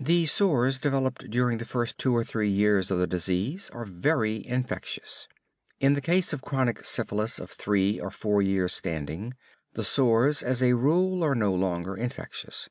The 0.00 0.26
sores 0.26 0.80
developed 0.80 1.30
during 1.30 1.58
the 1.58 1.64
first 1.64 1.96
two 1.96 2.16
or 2.16 2.24
three 2.24 2.48
years 2.48 2.90
of 2.90 2.98
the 2.98 3.06
disease 3.06 3.70
are 3.70 3.84
very 3.84 4.44
infectious. 4.44 5.28
In 5.78 5.92
the 5.92 6.00
case 6.00 6.32
of 6.32 6.40
a 6.40 6.42
chronic 6.42 6.84
syphilis 6.84 7.38
of 7.38 7.48
three 7.48 8.00
or 8.00 8.10
four 8.10 8.42
years' 8.42 8.74
standing, 8.74 9.34
the 9.74 9.84
sores 9.84 10.42
as 10.42 10.64
a 10.64 10.72
rule 10.72 11.22
are 11.22 11.36
no 11.36 11.54
longer 11.54 11.94
infectious. 11.96 12.68